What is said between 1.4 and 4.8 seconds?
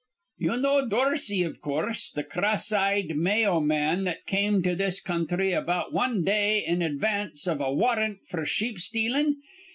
iv coorse, th' cross eyed May o man that come to